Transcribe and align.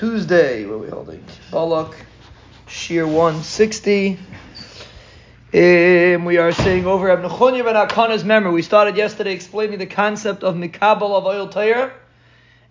Tuesday. 0.00 0.64
What 0.64 0.76
are 0.76 0.78
we 0.78 0.88
holding? 0.88 1.22
Balak, 1.50 1.94
Shir 2.66 3.06
160. 3.06 4.18
Um, 5.52 6.24
we 6.24 6.38
are 6.38 6.52
saying 6.52 6.86
over 6.86 7.14
Nechunya 7.18 7.62
ben 7.62 7.74
HaKanah's 7.74 8.24
memory. 8.24 8.50
We 8.54 8.62
started 8.62 8.96
yesterday 8.96 9.34
explaining 9.34 9.78
the 9.78 9.84
concept 9.84 10.42
of 10.42 10.54
Mikabal 10.54 11.02
of 11.02 11.26
ol 11.26 11.48
Torah. 11.50 11.92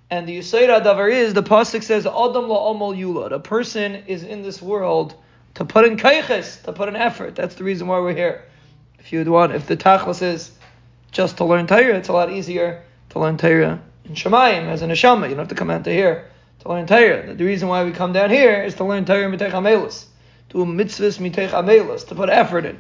And 0.10 0.28
the 0.28 0.40
Yusayra 0.40 0.84
Davar 0.84 1.12
is, 1.14 1.36
the 1.36 1.44
Pasuk 1.44 1.84
says, 1.84 2.08
Adam 2.08 2.48
la 2.48 2.72
amal 2.72 2.96
yulad. 2.96 3.32
A 3.32 3.38
person 3.38 4.06
is 4.08 4.24
in 4.24 4.42
this 4.42 4.60
world 4.60 5.14
to 5.54 5.66
put 5.66 5.86
in 5.86 5.98
kaiches, 5.98 6.64
to 6.64 6.74
put 6.74 6.90
in 6.90 6.96
effort. 6.96 7.36
That's 7.36 7.54
the 7.54 7.64
reason 7.64 7.86
why 7.86 8.00
we're 8.00 8.16
here. 8.16 8.44
If 8.98 9.14
you 9.14 9.20
would 9.20 9.30
want, 9.30 9.54
if 9.54 9.68
the 9.68 9.78
tachlis 9.78 10.24
is 10.24 10.50
just 11.12 11.38
to 11.38 11.46
learn 11.46 11.68
Torah, 11.68 11.96
it's 11.96 12.10
a 12.10 12.14
lot 12.14 12.32
easier 12.32 12.82
to 13.10 13.20
learn 13.20 13.38
Torah 13.38 13.80
in 14.06 14.16
Shemayim 14.16 14.64
as 14.64 14.82
an 14.82 14.90
Neshama. 14.90 15.30
You 15.30 15.36
don't 15.36 15.46
have 15.46 15.50
to 15.50 15.54
come 15.54 15.70
out 15.70 15.84
to 15.84 15.94
here 15.94 16.26
to 16.60 16.70
learn 16.70 16.88
Torah. 16.88 17.34
The 17.34 17.46
reason 17.46 17.68
why 17.68 17.84
we 17.84 17.92
come 17.92 18.14
down 18.14 18.30
here 18.30 18.64
is 18.64 18.76
to 18.76 18.84
learn 18.84 19.06
Torah 19.06 19.30
mitech 19.30 19.52
amelus, 19.52 20.06
to 20.50 20.58
mitzvahs 20.58 21.20
mitech 21.20 21.50
amelus, 21.50 22.08
to 22.08 22.16
put 22.16 22.30
effort 22.30 22.66
in. 22.66 22.80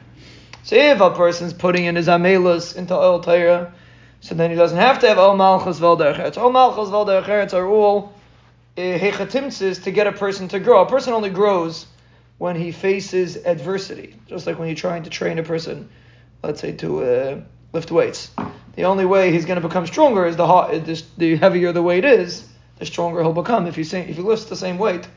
So 0.63 0.75
if 0.75 0.99
a 0.99 1.11
person's 1.11 1.53
putting 1.53 1.85
in 1.85 1.95
his 1.95 2.07
amelus 2.07 2.75
into 2.75 2.95
ol 2.95 3.21
Torah, 3.21 3.73
so 4.21 4.35
then 4.35 4.49
he 4.49 4.55
doesn't 4.55 4.77
have 4.77 4.99
to 4.99 5.07
have 5.07 5.17
all 5.17 5.35
malchus 5.35 5.79
vel 5.79 5.97
derech 5.97 6.37
All 6.37 6.51
malchus 6.51 6.89
vel 6.89 7.05
derech 7.05 7.53
are 7.53 7.67
all 7.67 8.13
hechatimtzis 8.77 9.83
to 9.83 9.91
get 9.91 10.07
a 10.07 10.11
person 10.11 10.47
to 10.49 10.59
grow. 10.59 10.81
A 10.81 10.89
person 10.89 11.13
only 11.13 11.29
grows 11.29 11.85
when 12.37 12.55
he 12.55 12.71
faces 12.71 13.37
adversity, 13.37 14.15
just 14.27 14.47
like 14.47 14.59
when 14.59 14.67
you're 14.67 14.75
trying 14.75 15.03
to 15.03 15.09
train 15.09 15.39
a 15.39 15.43
person, 15.43 15.89
let's 16.43 16.61
say 16.61 16.73
to 16.73 17.03
uh, 17.03 17.41
lift 17.73 17.91
weights. 17.91 18.31
The 18.75 18.83
only 18.83 19.05
way 19.05 19.31
he's 19.31 19.45
going 19.45 19.61
to 19.61 19.67
become 19.67 19.85
stronger 19.87 20.25
is 20.25 20.37
the 20.37 20.47
hot, 20.47 20.71
the 21.17 21.35
heavier 21.35 21.71
the 21.73 21.81
weight 21.81 22.05
is, 22.05 22.47
the 22.79 22.85
stronger 22.85 23.21
he'll 23.21 23.33
become. 23.33 23.67
If 23.67 23.75
say, 23.85 24.01
if 24.01 24.15
he 24.15 24.21
lifts 24.21 24.45
the 24.45 24.55
same 24.55 24.77
weight 24.77 25.07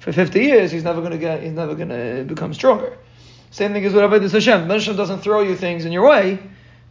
for 0.00 0.12
50 0.12 0.40
years, 0.40 0.70
he's 0.70 0.84
never 0.84 1.00
going 1.00 1.12
to 1.12 1.18
get, 1.18 1.42
he's 1.42 1.52
never 1.52 1.74
going 1.74 1.88
to 1.88 2.24
become 2.26 2.52
stronger. 2.52 2.98
Same 3.50 3.72
thing 3.72 3.84
is 3.84 3.92
with 3.92 4.02
Avodah 4.02 4.30
Hashem. 4.30 4.62
When 4.62 4.70
Hashem 4.70 4.96
doesn't 4.96 5.20
throw 5.20 5.42
you 5.42 5.56
things 5.56 5.84
in 5.84 5.92
your 5.92 6.08
way, 6.08 6.38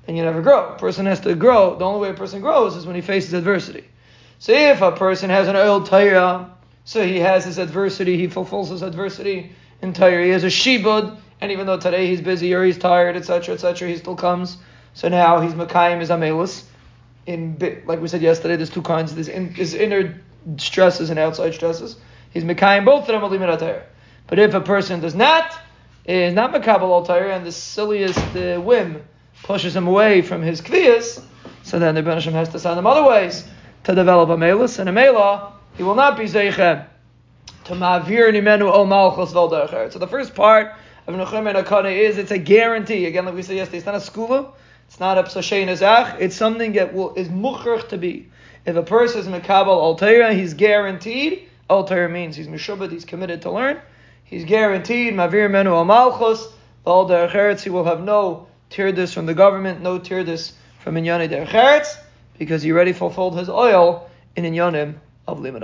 then 0.06 0.16
you 0.16 0.24
never 0.24 0.42
grow. 0.42 0.74
A 0.74 0.78
person 0.78 1.06
has 1.06 1.20
to 1.22 1.36
grow. 1.36 1.76
The 1.78 1.86
only 1.86 2.00
way 2.00 2.10
a 2.10 2.18
person 2.18 2.42
grows 2.42 2.76
is 2.76 2.86
when 2.86 2.96
he 2.96 3.02
faces 3.02 3.34
adversity. 3.34 3.84
So 4.40 4.54
if 4.54 4.82
a 4.82 4.92
person 4.92 5.30
has 5.30 5.48
an 5.48 5.56
old 5.56 5.86
Torah, 5.88 6.56
so 6.86 7.06
he 7.06 7.20
has 7.20 7.46
his 7.46 7.58
adversity, 7.58 8.18
he 8.18 8.28
fulfills 8.28 8.70
his 8.70 8.82
adversity 8.82 9.52
Torah. 9.82 10.24
He 10.24 10.30
has 10.30 10.44
a 10.44 10.48
shibud, 10.48 11.18
and 11.42 11.52
even 11.52 11.66
though 11.66 11.80
today 11.80 12.08
he's 12.08 12.22
busy 12.22 12.54
or 12.54 12.64
he's 12.64 12.78
tired, 12.78 13.16
etc., 13.16 13.56
etc., 13.56 13.90
he 13.90 13.98
still 13.98 14.16
comes. 14.16 14.58
So 14.94 15.10
now 15.10 15.42
he's 15.42 15.54
Makayim 15.54 16.00
his 16.00 16.10
Amelus. 16.10 16.64
In 17.26 17.84
like 17.86 18.02
we 18.02 18.08
said 18.08 18.22
yesterday, 18.22 18.56
there's 18.56 18.70
two 18.70 18.82
kinds. 18.82 19.14
There's, 19.14 19.28
in, 19.28 19.54
there's 19.54 19.74
inner 19.74 20.22
stresses 20.58 21.10
and 21.10 21.20
outside 21.20 21.54
stresses. 21.54 21.98
He's 22.32 22.44
Makayim 22.44 22.86
both 22.86 23.10
of 23.10 23.32
them 23.32 23.44
are 23.44 23.84
But 24.28 24.40
if 24.40 24.54
a 24.54 24.62
person 24.62 25.02
does 25.02 25.14
not, 25.14 25.54
is 26.06 26.34
not 26.34 26.54
Makabal 26.54 27.10
al 27.10 27.32
and 27.32 27.46
the 27.46 27.52
silliest 27.52 28.18
uh, 28.36 28.60
whim 28.60 29.04
pushes 29.44 29.76
him 29.76 29.88
away 29.88 30.22
from 30.22 30.42
his 30.42 30.62
kviyas, 30.62 31.24
so 31.64 31.80
then 31.80 31.96
the 31.96 32.02
Benishim 32.02 32.32
has 32.32 32.50
to 32.50 32.60
send 32.60 32.80
him 32.80 32.88
other 32.88 33.04
ways 33.04 33.48
to 33.84 33.96
develop 33.96 34.30
a 34.30 34.38
melus, 34.38 34.80
and 34.80 34.90
a 34.90 34.92
mela, 34.92 35.54
he 35.76 35.84
will 35.84 35.96
not 35.96 36.18
be 36.18 36.24
zeichem 36.26 36.86
to 37.66 37.74
ma'avir 37.74 38.32
nimenu 38.32 38.72
o 38.72 38.86
malchus 38.86 39.32
So 39.94 40.00
the 40.00 40.08
first 40.08 40.36
part 40.36 40.74
of 41.08 41.16
Nechunya 41.16 41.44
ben 41.44 41.64
HaKanah 41.64 41.96
is 41.96 42.18
it's 42.18 42.32
a 42.32 42.38
guarantee. 42.38 43.06
Again, 43.06 43.26
like 43.26 43.36
we 43.36 43.44
said 43.44 43.56
yesterday, 43.56 43.78
it's 43.78 43.86
not 43.86 43.96
a 43.96 44.00
skula, 44.00 44.54
it's 44.92 45.00
not 45.00 45.18
a 45.18 45.24
psashein 45.24 45.68
azach, 45.68 46.20
it's 46.20 46.36
something 46.36 46.74
that 46.74 46.94
will 46.94 47.14
is 47.14 47.30
muchrach 47.30 47.88
to 47.88 47.98
be. 47.98 48.28
If 48.66 48.76
a 48.76 48.84
person 48.84 49.22
is 49.22 49.28
mekabel 49.28 50.02
al 50.02 50.36
he's 50.36 50.54
guaranteed. 50.54 51.48
Al 51.70 51.88
means 52.10 52.36
he's 52.36 52.50
mishubad, 52.50 52.92
he's 52.92 53.06
committed 53.06 53.44
to 53.44 53.52
learn. 53.52 53.80
He's 54.26 54.44
guaranteed 54.44 55.14
ma'avir 55.14 55.50
menu 55.50 55.74
al 55.74 55.86
malchus 55.86 56.46
vel 56.84 57.56
he 57.56 57.70
will 57.70 57.86
have 57.86 58.04
no 58.04 58.48
tirdis 58.70 59.14
from 59.14 59.28
the 59.28 59.34
government, 59.34 59.82
no 59.82 59.98
tirdis 59.98 60.52
from 60.80 60.96
Inyane 60.96 61.30
Derech 61.30 61.88
because 62.38 62.62
he 62.62 62.74
already 62.74 62.92
fulfilled 62.92 63.40
his 63.40 63.48
oil 63.48 64.10
in 64.36 64.44
Inyanim 64.44 64.96
of 65.26 65.40
Limud 65.40 65.64